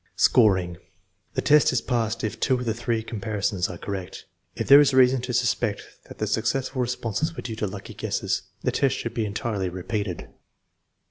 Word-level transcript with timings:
Scoring. 0.15 0.77
The 1.35 1.43
test 1.43 1.71
is 1.71 1.79
passed 1.79 2.23
if 2.23 2.39
two 2.39 2.55
of 2.55 2.65
the 2.65 2.73
three 2.73 3.03
comparisons 3.03 3.69
are 3.69 3.77
correct. 3.77 4.25
If 4.55 4.67
there 4.67 4.79
is 4.79 4.95
reason 4.95 5.21
to 5.21 5.31
suspect 5.31 5.83
that 6.07 6.17
the 6.17 6.25
successful 6.25 6.81
responses 6.81 7.35
were 7.35 7.43
due 7.43 7.55
to 7.57 7.67
lucky 7.67 7.93
guesses, 7.93 8.41
the 8.63 8.71
test 8.71 8.95
should 8.95 9.13
be 9.13 9.27
en 9.27 9.35
tirely 9.35 9.69
repeated. 9.69 10.27